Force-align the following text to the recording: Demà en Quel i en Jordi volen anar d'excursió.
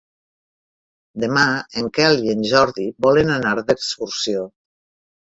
Demà 1.25 1.43
en 1.83 1.93
Quel 1.99 2.19
i 2.25 2.35
en 2.39 2.43
Jordi 2.55 2.89
volen 3.09 3.33
anar 3.39 3.57
d'excursió. 3.63 4.53